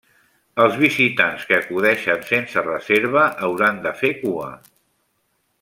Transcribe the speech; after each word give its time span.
Els 0.63 0.77
visitants 0.83 1.43
que 1.49 1.57
acudeixen 1.59 2.25
sense 2.31 2.65
reserva 2.71 3.29
hauran 3.49 3.81
de 3.87 3.97
fer 4.03 4.15
cua. 4.25 4.53